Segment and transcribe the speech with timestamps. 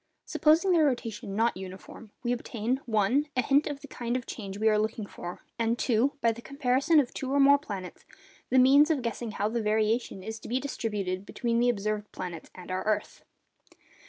[0.25, 4.67] Supposing their rotation not uniform, we obtain—(1) a hint of the kind of change we
[4.67, 8.03] are looking for; and (2), by the comparison of two or more planets,
[8.49, 12.49] the means of guessing how the variation is to be distributed between the observed planets
[12.55, 13.23] and our earth.